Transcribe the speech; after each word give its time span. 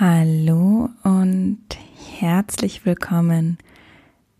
Hallo 0.00 0.88
und 1.04 1.60
herzlich 2.18 2.84
willkommen 2.84 3.58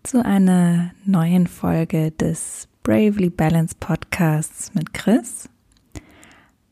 zu 0.03 0.25
einer 0.25 0.91
neuen 1.05 1.47
Folge 1.47 2.11
des 2.11 2.67
Bravely 2.83 3.29
Balanced 3.29 3.79
Podcasts 3.79 4.73
mit 4.73 4.93
Chris. 4.93 5.47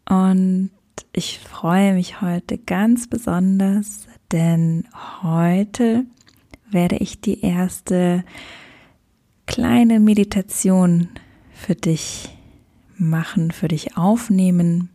Und 0.10 0.70
ich 1.14 1.40
freue 1.40 1.94
mich 1.94 2.20
heute 2.20 2.58
ganz 2.58 3.08
besonders, 3.08 4.10
denn 4.34 4.84
heute 5.22 6.06
werde 6.70 6.98
ich 6.98 7.22
die 7.22 7.40
erste 7.40 8.26
kleine 9.46 10.02
Meditation 10.02 11.08
für 11.54 11.76
dich 11.76 12.38
machen, 12.98 13.52
für 13.52 13.70
dich 13.70 13.96
aufnehmen. 13.96 14.90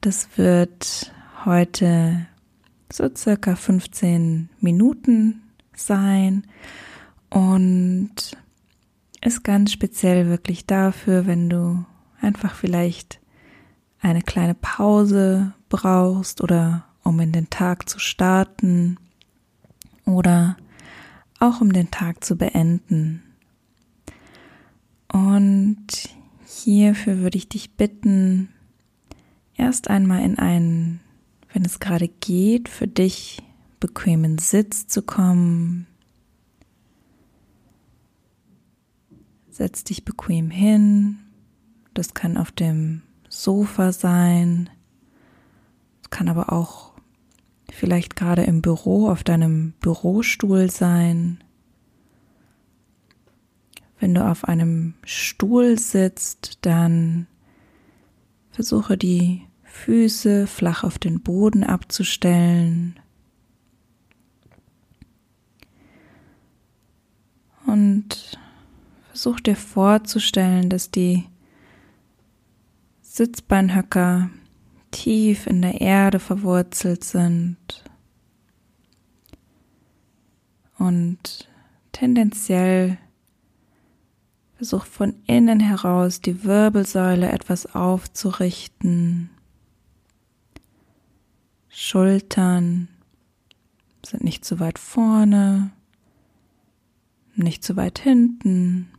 Das 0.00 0.30
wird 0.38 1.12
heute 1.44 2.26
so 2.92 3.08
circa 3.14 3.56
15 3.56 4.48
Minuten 4.60 5.42
sein 5.74 6.44
und 7.30 8.14
ist 9.20 9.44
ganz 9.44 9.72
speziell 9.72 10.28
wirklich 10.28 10.66
dafür, 10.66 11.26
wenn 11.26 11.48
du 11.50 11.84
einfach 12.20 12.54
vielleicht 12.54 13.20
eine 14.00 14.22
kleine 14.22 14.54
Pause 14.54 15.52
brauchst 15.68 16.42
oder 16.42 16.84
um 17.02 17.20
in 17.20 17.32
den 17.32 17.50
Tag 17.50 17.88
zu 17.88 17.98
starten 17.98 18.98
oder 20.04 20.56
auch 21.40 21.60
um 21.60 21.72
den 21.72 21.90
Tag 21.90 22.24
zu 22.24 22.36
beenden. 22.36 23.22
Und 25.12 25.86
hierfür 26.44 27.18
würde 27.18 27.38
ich 27.38 27.48
dich 27.48 27.76
bitten, 27.76 28.50
erst 29.56 29.88
einmal 29.88 30.22
in 30.22 30.38
einen 30.38 31.00
wenn 31.58 31.64
es 31.64 31.80
gerade 31.80 32.06
geht, 32.06 32.68
für 32.68 32.86
dich 32.86 33.42
bequemen 33.80 34.38
Sitz 34.38 34.86
zu 34.86 35.02
kommen. 35.02 35.88
Setz 39.50 39.82
dich 39.82 40.04
bequem 40.04 40.50
hin. 40.50 41.18
Das 41.94 42.14
kann 42.14 42.36
auf 42.36 42.52
dem 42.52 43.02
Sofa 43.28 43.90
sein. 43.90 44.70
Es 46.00 46.10
kann 46.10 46.28
aber 46.28 46.52
auch 46.52 46.92
vielleicht 47.72 48.14
gerade 48.14 48.44
im 48.44 48.62
Büro 48.62 49.08
auf 49.08 49.24
deinem 49.24 49.72
Bürostuhl 49.80 50.70
sein. 50.70 51.42
Wenn 53.98 54.14
du 54.14 54.24
auf 54.24 54.44
einem 54.44 54.94
Stuhl 55.02 55.76
sitzt, 55.76 56.58
dann 56.64 57.26
versuche 58.52 58.96
die 58.96 59.47
Füße 59.68 60.46
flach 60.46 60.82
auf 60.82 60.98
den 60.98 61.20
Boden 61.20 61.62
abzustellen. 61.62 62.98
Und 67.66 68.38
versuch 69.08 69.40
dir 69.40 69.56
vorzustellen, 69.56 70.70
dass 70.70 70.90
die 70.90 71.24
Sitzbeinhöcker 73.02 74.30
tief 74.90 75.46
in 75.46 75.60
der 75.60 75.80
Erde 75.80 76.18
verwurzelt 76.18 77.04
sind 77.04 77.84
und 80.78 81.48
tendenziell 81.92 82.96
versuch 84.56 84.86
von 84.86 85.14
innen 85.26 85.60
heraus 85.60 86.20
die 86.20 86.44
Wirbelsäule 86.44 87.30
etwas 87.30 87.74
aufzurichten. 87.74 89.30
Schultern 91.68 92.88
sind 94.04 94.24
nicht 94.24 94.44
zu 94.44 94.58
weit 94.58 94.78
vorne, 94.78 95.70
nicht 97.34 97.62
zu 97.62 97.76
weit 97.76 97.98
hinten. 97.98 98.90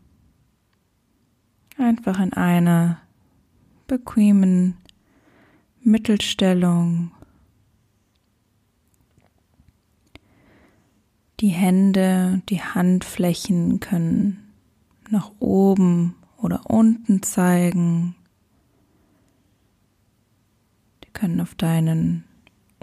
Einfach 1.77 2.19
in 2.19 2.33
einer 2.33 3.01
bequemen 3.87 4.77
Mittelstellung. 5.81 7.11
Die 11.39 11.49
Hände, 11.49 12.41
die 12.49 12.61
Handflächen 12.61 13.79
können 13.79 14.51
nach 15.09 15.31
oben 15.39 16.15
oder 16.37 16.69
unten 16.69 17.23
zeigen. 17.23 18.15
Die 21.03 21.09
können 21.11 21.39
auf 21.41 21.55
deinen 21.55 22.25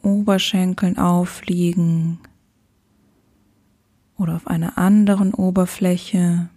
Oberschenkeln 0.06 0.98
aufliegen 0.98 2.20
oder 4.16 4.36
auf 4.36 4.46
einer 4.46 4.78
anderen 4.78 5.34
Oberfläche, 5.34 6.48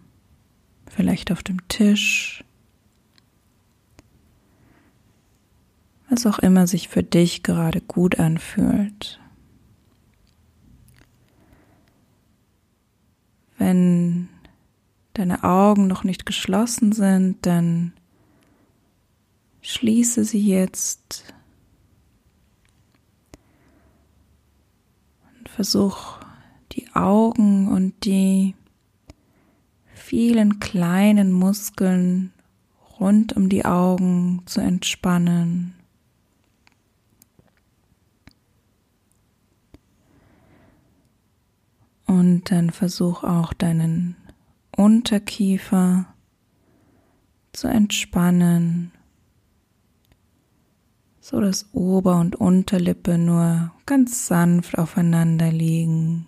vielleicht 0.88 1.32
auf 1.32 1.42
dem 1.42 1.68
Tisch. 1.68 2.44
Was 6.10 6.28
auch 6.28 6.38
immer 6.40 6.68
sich 6.68 6.90
für 6.90 7.04
dich 7.04 7.42
gerade 7.42 7.82
gut 7.82 8.20
anfühlt. 8.20 9.20
Wenn 13.58 14.30
deine 15.14 15.44
Augen 15.44 15.88
noch 15.88 16.04
nicht 16.04 16.28
geschlossen 16.28 16.92
sind, 16.92 17.46
dann 17.48 17.94
schließe 19.62 20.24
sie 20.24 20.46
jetzt 20.46 21.34
Versuch 25.60 26.20
die 26.72 26.88
Augen 26.96 27.68
und 27.68 28.06
die 28.06 28.56
vielen 29.94 30.62
kleinen 30.62 31.34
Muskeln 31.34 32.32
rund 32.98 33.36
um 33.36 33.50
die 33.50 33.66
Augen 33.66 34.42
zu 34.46 34.62
entspannen. 34.62 35.74
Und 42.06 42.50
dann 42.52 42.70
versuch 42.70 43.26
auch 43.26 43.52
deinen 43.52 44.16
Unterkiefer 44.78 46.06
zu 47.52 47.68
entspannen 47.68 48.94
so 51.30 51.40
dass 51.40 51.70
Ober- 51.74 52.20
und 52.20 52.36
Unterlippe 52.36 53.20
nur 53.20 53.72
ganz 53.86 54.26
sanft 54.26 54.80
aufeinander 54.80 55.52
liegen. 55.52 56.26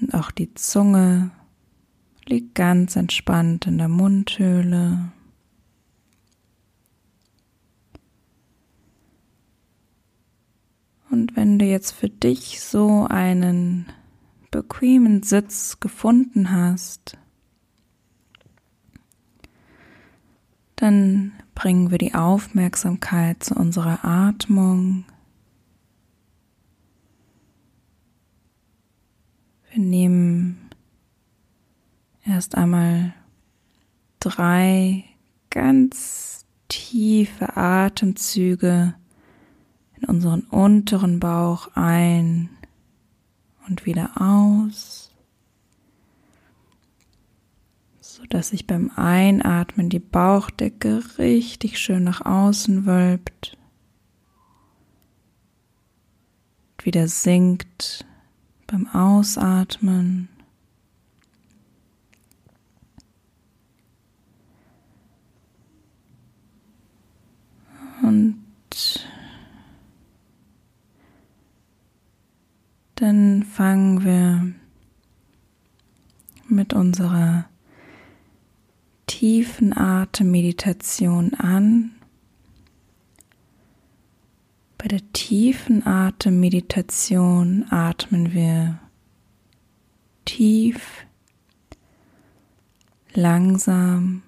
Und 0.00 0.14
auch 0.14 0.30
die 0.30 0.54
Zunge 0.54 1.30
liegt 2.24 2.54
ganz 2.54 2.96
entspannt 2.96 3.66
in 3.66 3.76
der 3.76 3.88
Mundhöhle. 3.88 5.12
Und 11.10 11.36
wenn 11.36 11.58
du 11.58 11.66
jetzt 11.66 11.92
für 11.92 12.08
dich 12.08 12.62
so 12.62 13.06
einen 13.10 13.84
bequemen 14.50 15.22
Sitz 15.22 15.80
gefunden 15.80 16.50
hast, 16.50 17.17
Dann 20.78 21.32
bringen 21.56 21.90
wir 21.90 21.98
die 21.98 22.14
Aufmerksamkeit 22.14 23.42
zu 23.42 23.56
unserer 23.56 24.04
Atmung. 24.04 25.04
Wir 29.72 29.82
nehmen 29.82 30.70
erst 32.24 32.54
einmal 32.54 33.12
drei 34.20 35.02
ganz 35.50 36.46
tiefe 36.68 37.56
Atemzüge 37.56 38.94
in 40.00 40.08
unseren 40.08 40.42
unteren 40.42 41.18
Bauch 41.18 41.70
ein 41.74 42.50
und 43.66 43.84
wieder 43.84 44.12
aus. 44.14 45.10
Dass 48.26 48.48
sich 48.48 48.66
beim 48.66 48.90
Einatmen 48.96 49.88
die 49.88 49.98
Bauchdecke 49.98 51.02
richtig 51.18 51.78
schön 51.78 52.04
nach 52.04 52.24
außen 52.24 52.86
wölbt, 52.86 53.56
wieder 56.82 57.08
sinkt 57.08 58.06
beim 58.66 58.86
Ausatmen. 58.88 60.28
Und 68.02 68.38
dann 72.94 73.42
fangen 73.42 74.04
wir 74.04 74.54
mit 76.48 76.72
unserer 76.72 77.48
tiefen 79.08 79.76
Atemmeditation 79.76 81.34
an. 81.34 81.90
Bei 84.76 84.86
der 84.86 85.12
tiefen 85.12 85.84
Atemmeditation 85.84 87.66
atmen 87.70 88.32
wir 88.32 88.78
tief, 90.24 91.04
langsam, 93.12 94.22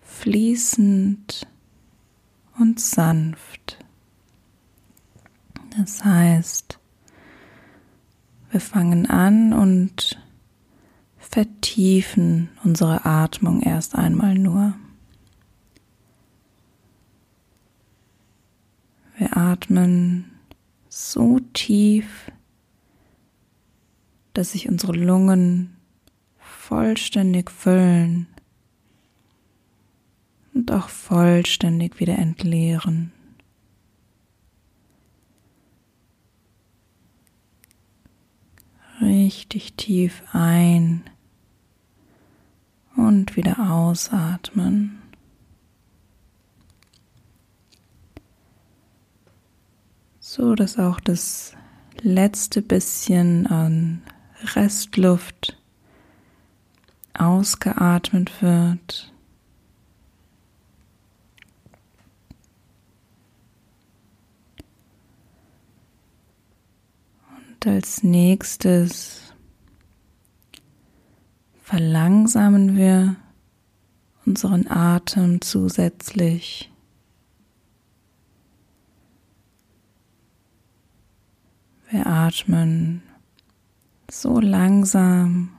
fließend 0.00 1.46
und 2.58 2.80
sanft. 2.80 3.78
Das 5.76 6.04
heißt, 6.04 6.80
wir 8.50 8.60
fangen 8.60 9.06
an 9.06 9.52
und 9.52 10.18
vertiefen 11.30 12.48
unsere 12.64 13.04
Atmung 13.04 13.62
erst 13.62 13.94
einmal 13.94 14.34
nur. 14.34 14.74
Wir 19.16 19.36
atmen 19.36 20.32
so 20.88 21.38
tief, 21.52 22.32
dass 24.32 24.52
sich 24.52 24.68
unsere 24.68 24.92
Lungen 24.92 25.76
vollständig 26.38 27.50
füllen 27.50 28.26
und 30.52 30.72
auch 30.72 30.88
vollständig 30.88 32.00
wieder 32.00 32.18
entleeren. 32.18 33.12
Richtig 39.00 39.74
tief 39.74 40.22
ein 40.32 41.04
und 43.06 43.36
wieder 43.36 43.58
ausatmen. 43.70 45.00
so 50.30 50.54
dass 50.54 50.78
auch 50.78 51.00
das 51.00 51.54
letzte 52.02 52.62
bisschen 52.62 53.48
an 53.48 54.00
Restluft 54.54 55.58
ausgeatmet 57.14 58.40
wird. 58.40 59.12
Und 67.50 67.66
als 67.66 68.04
nächstes 68.04 69.29
verlangsamen 71.70 72.76
wir 72.76 73.14
unseren 74.26 74.66
Atem 74.68 75.40
zusätzlich. 75.40 76.68
Wir 81.90 82.08
atmen 82.08 83.04
so 84.10 84.40
langsam, 84.40 85.50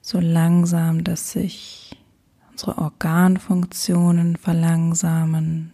so 0.00 0.20
langsam, 0.20 1.02
dass 1.02 1.32
sich 1.32 2.00
unsere 2.52 2.78
Organfunktionen 2.78 4.36
verlangsamen. 4.36 5.72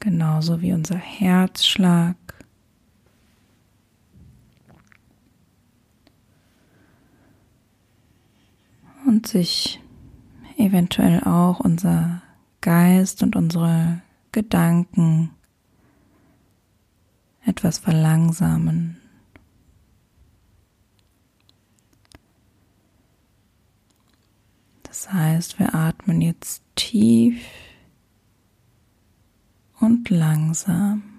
Genauso 0.00 0.62
wie 0.62 0.72
unser 0.72 0.96
Herzschlag. 0.96 2.16
Und 9.14 9.28
sich 9.28 9.80
eventuell 10.56 11.22
auch 11.22 11.60
unser 11.60 12.20
Geist 12.60 13.22
und 13.22 13.36
unsere 13.36 14.02
Gedanken 14.32 15.30
etwas 17.46 17.78
verlangsamen. 17.78 19.00
Das 24.82 25.12
heißt, 25.12 25.60
wir 25.60 25.76
atmen 25.76 26.20
jetzt 26.20 26.64
tief 26.74 27.40
und 29.78 30.10
langsam. 30.10 31.13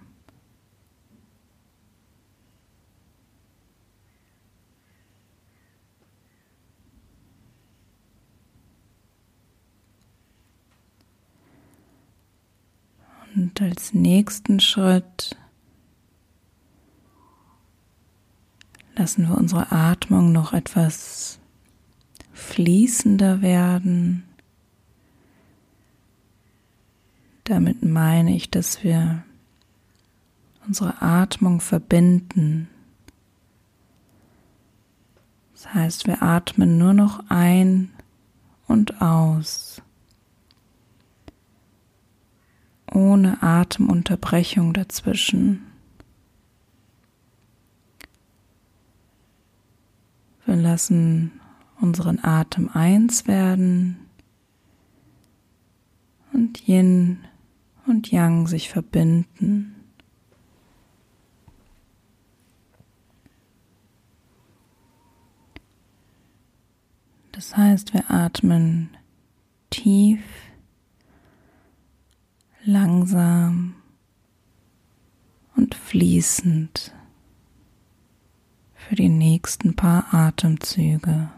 Und 13.35 13.61
als 13.61 13.93
nächsten 13.93 14.61
Schritt 14.61 15.35
lassen 18.95 19.27
wir 19.27 19.37
unsere 19.37 19.71
Atmung 19.73 20.31
noch 20.31 20.53
etwas 20.53 21.39
fließender 22.31 23.41
werden. 23.41 24.23
Damit 27.43 27.83
meine 27.83 28.35
ich, 28.35 28.49
dass 28.49 28.83
wir 28.83 29.23
unsere 30.65 31.01
Atmung 31.01 31.59
verbinden. 31.59 32.69
Das 35.53 35.73
heißt, 35.73 36.07
wir 36.07 36.23
atmen 36.23 36.77
nur 36.77 36.93
noch 36.93 37.23
ein 37.29 37.91
und 38.67 39.01
aus. 39.01 39.81
Ohne 42.95 43.43
Atemunterbrechung 43.43 44.73
dazwischen. 44.73 45.61
Wir 50.45 50.55
lassen 50.55 51.41
unseren 51.81 52.23
Atem 52.23 52.69
eins 52.69 53.27
werden 53.27 53.97
und 56.31 56.67
Yin 56.67 57.19
und 57.85 58.11
Yang 58.11 58.47
sich 58.47 58.69
verbinden. 58.69 59.75
Das 67.33 67.57
heißt, 67.57 67.93
wir 67.93 68.09
atmen 68.09 68.95
tief 69.69 70.21
langsam 72.65 73.75
und 75.55 75.75
fließend 75.75 76.93
für 78.73 78.95
die 78.95 79.09
nächsten 79.09 79.75
paar 79.75 80.13
Atemzüge. 80.13 81.29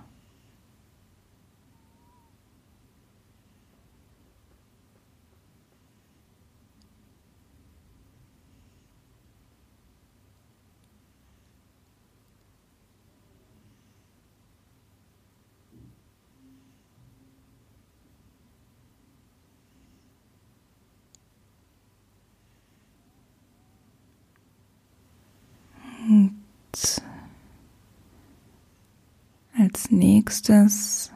Als 29.67 29.91
nächstes 29.91 31.11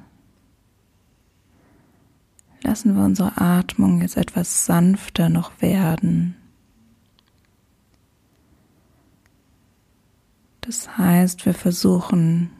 lassen 2.63 2.97
wir 2.97 3.05
unsere 3.05 3.39
Atmung 3.39 4.01
jetzt 4.01 4.17
etwas 4.17 4.65
sanfter 4.65 5.29
noch 5.29 5.61
werden. 5.61 6.35
Das 10.59 10.97
heißt, 10.97 11.45
wir 11.45 11.53
versuchen 11.53 12.51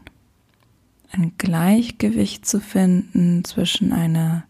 ein 1.11 1.33
Gleichgewicht 1.37 2.45
zu 2.45 2.61
finden 2.61 3.43
zwischen 3.43 3.91
einer 3.91 4.45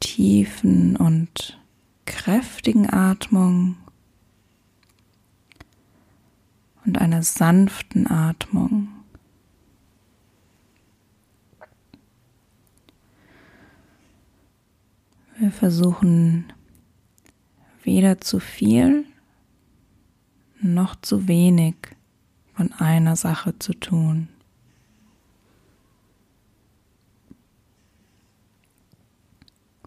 tiefen 0.00 0.96
und 0.96 1.60
kräftigen 2.06 2.90
Atmung 2.90 3.76
und 6.84 6.98
einer 6.98 7.22
sanften 7.22 8.10
Atmung. 8.10 8.97
Wir 15.48 15.52
versuchen 15.54 16.52
weder 17.82 18.20
zu 18.20 18.38
viel 18.38 19.06
noch 20.60 20.94
zu 21.00 21.26
wenig 21.26 21.74
von 22.52 22.70
einer 22.74 23.16
Sache 23.16 23.58
zu 23.58 23.72
tun. 23.72 24.28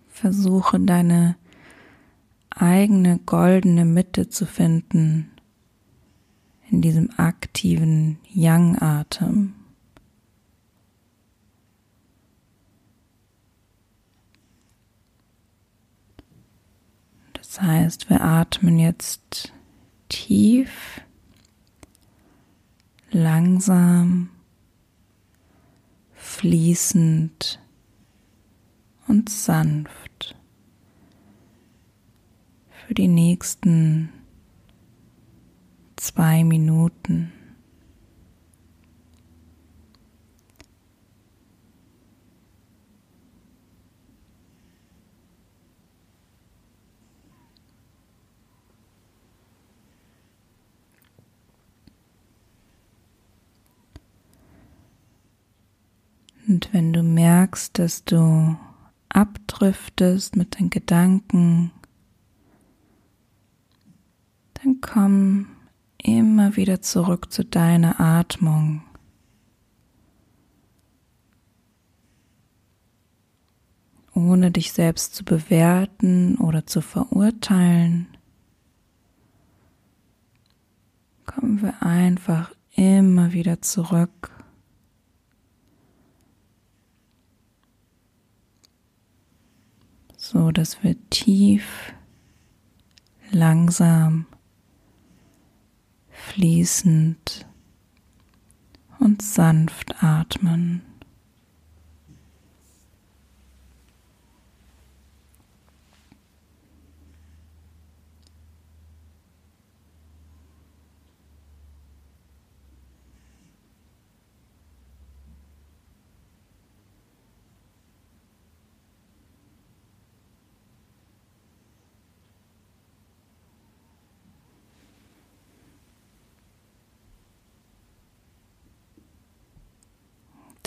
Versuche 0.08 0.80
deine 0.80 1.36
eigene 2.50 3.20
goldene 3.20 3.86
Mitte 3.86 4.30
zu 4.30 4.48
finden 4.48 5.30
in 6.72 6.82
diesem 6.82 7.12
aktiven 7.18 8.18
Yang-Atem. 8.34 9.61
Das 17.52 17.62
heißt, 17.62 18.10
wir 18.10 18.22
atmen 18.22 18.80
jetzt 18.80 19.52
tief, 20.08 21.02
langsam, 23.10 24.30
fließend 26.14 27.60
und 29.10 29.30
sanft 29.30 30.38
für 32.70 32.94
die 32.94 33.10
nächsten 33.10 34.14
zwei 35.98 36.46
Minuten. 36.46 37.34
Und 56.62 56.74
wenn 56.74 56.94
du 56.94 57.02
merkst, 57.02 57.80
dass 57.80 58.06
du 58.06 58.56
abdriftest 59.10 60.36
mit 60.36 60.60
den 60.60 60.70
Gedanken, 60.70 61.72
dann 64.54 64.80
komm 64.80 65.48
immer 65.98 66.56
wieder 66.58 66.80
zurück 66.80 67.34
zu 67.34 67.44
deiner 67.44 68.00
Atmung. 68.00 68.84
Ohne 74.14 74.52
dich 74.52 74.72
selbst 74.72 75.16
zu 75.16 75.26
bewerten 75.26 76.38
oder 76.38 76.68
zu 76.68 76.82
verurteilen, 76.82 78.06
kommen 81.26 81.64
wir 81.64 81.82
einfach 81.82 82.54
immer 82.76 83.34
wieder 83.34 83.64
zurück 83.64 84.41
so 90.32 90.52
dass 90.52 90.82
wir 90.82 90.96
tief, 91.10 91.94
langsam, 93.32 94.28
fließend 96.10 97.46
und 99.00 99.22
sanft 99.22 100.02
atmen. 100.02 100.84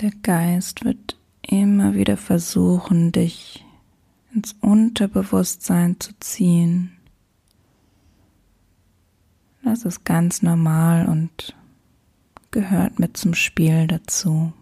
Der 0.05 0.13
Geist 0.21 0.85
wird 0.85 1.17
immer 1.41 1.95
wieder 1.95 2.19
versuchen, 2.19 3.11
dich 3.11 3.65
ins 4.35 4.55
Unterbewusstsein 4.61 5.99
zu 5.99 6.13
ziehen. 6.21 6.93
Das 9.63 9.87
ist 9.87 10.05
ganz 10.05 10.43
normal 10.43 11.07
und 11.07 11.57
gehört 12.51 12.99
mit 12.99 13.17
zum 13.17 13.33
Spiel 13.33 13.87
dazu. 13.87 14.53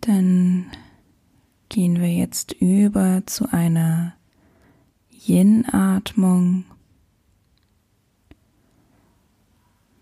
dann 0.00 0.66
gehen 1.68 2.00
wir 2.00 2.08
jetzt 2.38 2.52
über 2.60 3.22
zu 3.26 3.52
einer 3.52 4.14
Yin-Atmung. 5.10 6.64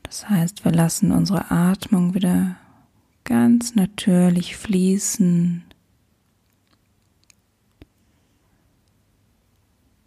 Das 0.03 0.29
heißt, 0.29 0.65
wir 0.65 0.73
lassen 0.73 1.13
unsere 1.13 1.51
Atmung 1.51 2.13
wieder 2.13 2.57
ganz 3.25 3.75
natürlich 3.75 4.57
fließen. 4.57 5.65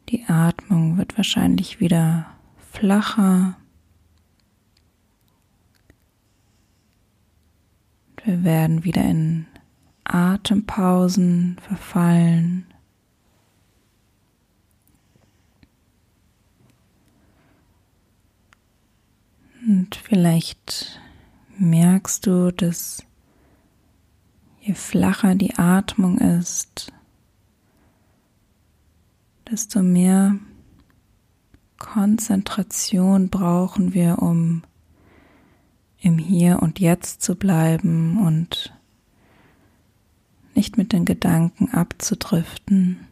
Die 0.10 0.26
Atmung 0.26 0.98
wird 0.98 1.18
wahrscheinlich 1.18 1.80
wieder 1.80 2.28
flacher. 2.72 3.58
Wir 8.24 8.44
werden 8.44 8.84
wieder 8.84 9.04
in 9.04 9.39
Atempausen 10.14 11.58
verfallen. 11.62 12.66
Und 19.68 19.96
vielleicht 19.96 21.00
merkst 21.58 22.26
du, 22.26 22.52
dass 22.52 23.06
je 24.62 24.74
flacher 24.74 25.36
die 25.36 25.56
Atmung 25.56 26.18
ist, 26.18 26.92
desto 29.50 29.82
mehr 29.82 30.38
Konzentration 31.78 33.30
brauchen 33.30 33.94
wir, 33.94 34.20
um 34.22 34.64
im 36.02 36.18
Hier 36.18 36.62
und 36.62 36.80
Jetzt 36.80 37.22
zu 37.22 37.36
bleiben 37.36 38.26
und 38.26 38.74
nicht 40.56 40.78
mit 40.78 40.94
den 40.94 41.06
Gedanken 41.06 41.70
abzudriften. 41.72 43.06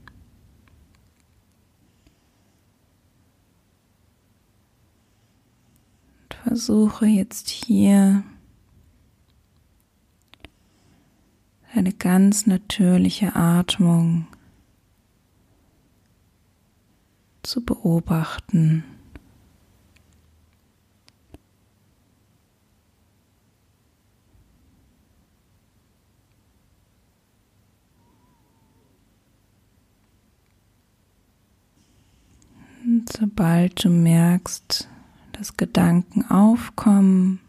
Und 6.24 6.34
versuche 6.44 7.06
jetzt 7.06 7.50
hier 7.50 8.24
eine 11.74 11.94
ganz 11.94 12.48
natürliche 12.48 13.36
Atmung 13.36 14.28
zu 17.44 17.64
beobachten. 17.64 18.84
Und 32.84 32.97
sobald 33.10 33.84
du 33.84 33.90
merkst, 33.90 34.88
dass 35.34 35.58
Gedanken 35.58 36.26
aufkommen, 36.30 37.40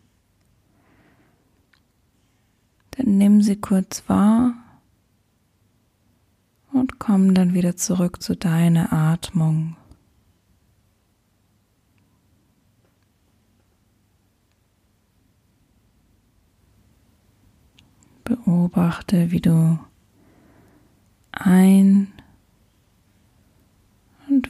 dann 2.93 3.19
nimm 3.19 3.43
sie 3.43 3.57
kurz 3.57 4.09
wahr 4.09 4.55
und 6.73 6.99
komm 6.99 7.35
dann 7.35 7.55
wieder 7.55 7.77
zurück 7.77 8.23
zu 8.23 8.37
deiner 8.37 8.93
Atmung. 8.93 9.77
Beobachte, 18.25 19.31
wie 19.31 19.41
du 19.41 19.79
ein 21.33 22.13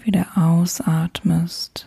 wieder 0.09 0.27
ausatmest. 0.37 1.87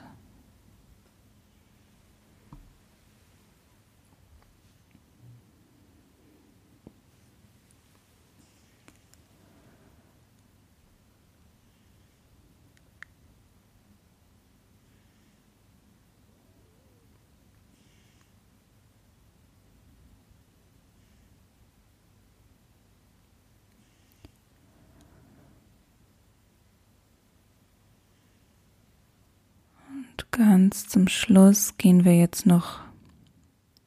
ganz 30.32 30.81
zum 30.92 31.08
Schluss 31.08 31.78
gehen 31.78 32.04
wir 32.04 32.18
jetzt 32.18 32.46
noch 32.46 32.82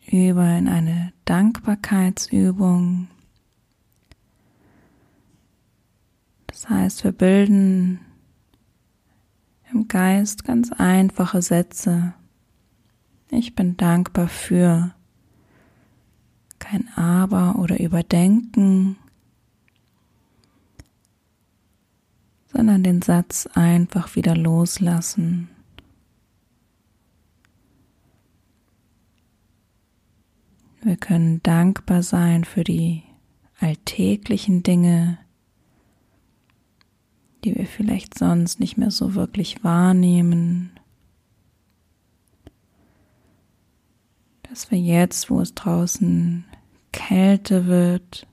über 0.06 0.56
in 0.56 0.68
eine 0.68 1.12
Dankbarkeitsübung. 1.26 3.08
Das 6.46 6.70
heißt, 6.70 7.04
wir 7.04 7.12
bilden 7.12 8.00
im 9.70 9.86
Geist 9.86 10.44
ganz 10.44 10.72
einfache 10.72 11.42
Sätze. 11.42 12.14
Ich 13.30 13.54
bin 13.54 13.76
dankbar 13.76 14.28
für 14.28 14.94
kein 16.58 16.88
Aber 16.96 17.56
oder 17.58 17.80
Überdenken, 17.80 18.96
sondern 22.50 22.82
den 22.82 23.02
Satz 23.02 23.46
einfach 23.52 24.16
wieder 24.16 24.34
loslassen. 24.34 25.50
Wir 30.84 30.98
können 30.98 31.42
dankbar 31.42 32.02
sein 32.02 32.44
für 32.44 32.62
die 32.62 33.04
alltäglichen 33.58 34.62
Dinge, 34.62 35.16
die 37.42 37.56
wir 37.56 37.64
vielleicht 37.64 38.18
sonst 38.18 38.60
nicht 38.60 38.76
mehr 38.76 38.90
so 38.90 39.14
wirklich 39.14 39.64
wahrnehmen. 39.64 40.78
Dass 44.42 44.70
wir 44.70 44.78
jetzt, 44.78 45.30
wo 45.30 45.40
es 45.40 45.54
draußen 45.54 46.44
Kälte 46.92 47.64
wird, 47.64 48.26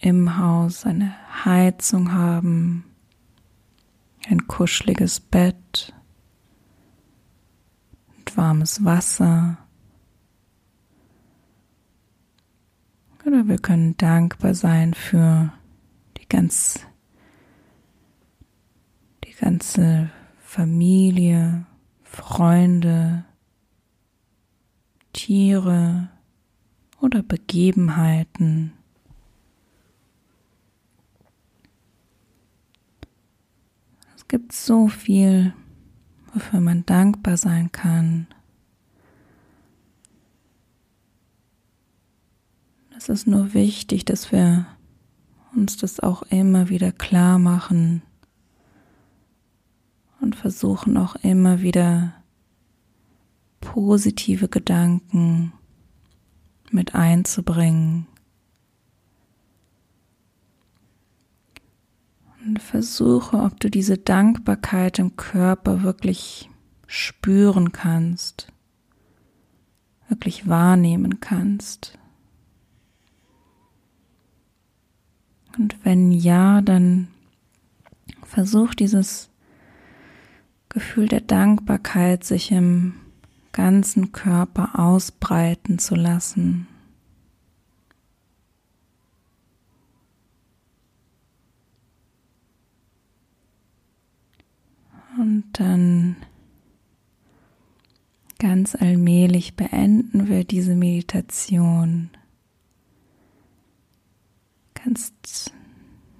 im 0.00 0.36
Haus 0.36 0.84
eine 0.84 1.14
Heizung 1.46 2.12
haben, 2.12 2.84
ein 4.28 4.46
kuscheliges 4.46 5.18
Bett 5.18 5.94
und 8.18 8.36
warmes 8.36 8.84
Wasser. 8.84 9.59
Oder 13.30 13.46
wir 13.46 13.58
können 13.58 13.96
dankbar 13.96 14.54
sein 14.54 14.92
für 14.92 15.52
die 16.16 16.28
ganz 16.28 16.80
ganze 19.40 20.10
Familie, 20.38 21.64
Freunde, 22.02 23.24
Tiere 25.12 26.10
oder 27.00 27.22
Begebenheiten. 27.22 28.72
Es 34.14 34.28
gibt 34.28 34.52
so 34.52 34.88
viel, 34.88 35.54
wofür 36.34 36.60
man 36.60 36.84
dankbar 36.84 37.36
sein 37.36 37.72
kann. 37.72 38.26
Es 43.00 43.08
ist 43.08 43.26
nur 43.26 43.54
wichtig, 43.54 44.04
dass 44.04 44.30
wir 44.30 44.66
uns 45.56 45.78
das 45.78 46.00
auch 46.00 46.20
immer 46.24 46.68
wieder 46.68 46.92
klar 46.92 47.38
machen 47.38 48.02
und 50.20 50.36
versuchen 50.36 50.98
auch 50.98 51.14
immer 51.14 51.62
wieder 51.62 52.12
positive 53.60 54.48
Gedanken 54.48 55.54
mit 56.70 56.94
einzubringen. 56.94 58.06
Und 62.44 62.60
versuche, 62.60 63.38
ob 63.38 63.58
du 63.60 63.70
diese 63.70 63.96
Dankbarkeit 63.96 64.98
im 64.98 65.16
Körper 65.16 65.82
wirklich 65.82 66.50
spüren 66.86 67.72
kannst, 67.72 68.52
wirklich 70.10 70.46
wahrnehmen 70.46 71.20
kannst. 71.20 71.98
Und 75.58 75.76
wenn 75.84 76.12
ja, 76.12 76.60
dann 76.60 77.08
versuch 78.22 78.74
dieses 78.74 79.30
Gefühl 80.68 81.08
der 81.08 81.20
Dankbarkeit 81.20 82.24
sich 82.24 82.52
im 82.52 82.94
ganzen 83.52 84.12
Körper 84.12 84.78
ausbreiten 84.78 85.78
zu 85.78 85.96
lassen. 85.96 86.68
Und 95.18 95.44
dann 95.52 96.16
ganz 98.38 98.74
allmählich 98.74 99.54
beenden 99.54 100.28
wir 100.28 100.44
diese 100.44 100.74
Meditation. 100.74 102.10
Kannst 104.90 105.52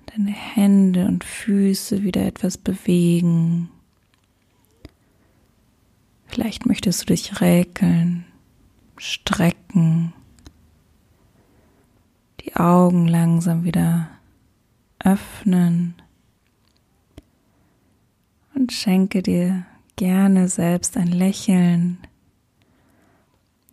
deine 0.06 0.30
Hände 0.30 1.06
und 1.06 1.24
Füße 1.24 2.04
wieder 2.04 2.24
etwas 2.24 2.56
bewegen. 2.56 3.68
Vielleicht 6.26 6.66
möchtest 6.66 7.02
du 7.02 7.06
dich 7.06 7.40
räkeln, 7.40 8.26
strecken, 8.96 10.12
die 12.42 12.54
Augen 12.54 13.08
langsam 13.08 13.64
wieder 13.64 14.08
öffnen 15.00 15.96
und 18.54 18.70
schenke 18.70 19.20
dir 19.20 19.66
gerne 19.96 20.46
selbst 20.46 20.96
ein 20.96 21.08
Lächeln, 21.08 21.98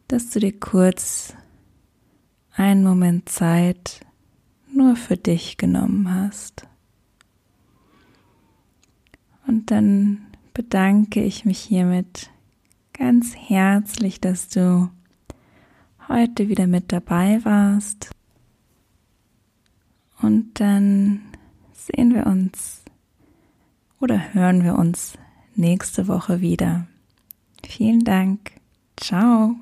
dass 0.08 0.32
du 0.32 0.40
dir 0.40 0.60
kurz 0.60 1.36
einen 2.56 2.84
Moment 2.84 3.30
Zeit 3.30 4.07
nur 4.74 4.96
für 4.96 5.18
dich 5.18 5.58
genommen 5.58 6.14
hast. 6.14 6.68
Und 9.48 9.72
dann 9.72 10.26
bedanke 10.54 11.24
ich 11.24 11.46
mich 11.46 11.60
hiermit 11.60 12.30
ganz 12.94 13.36
herzlich, 13.36 14.20
dass 14.20 14.50
du 14.50 14.90
heute 16.08 16.50
wieder 16.50 16.68
mit 16.68 16.92
dabei 16.92 17.44
warst. 17.44 18.12
Und 20.22 20.60
dann 20.60 21.22
sehen 21.74 22.14
wir 22.14 22.26
uns 22.26 22.84
oder 24.00 24.34
hören 24.34 24.64
wir 24.64 24.76
uns 24.76 25.18
nächste 25.56 26.08
Woche 26.08 26.42
wieder. 26.42 26.88
Vielen 27.66 28.04
Dank. 28.04 28.52
Ciao. 28.96 29.56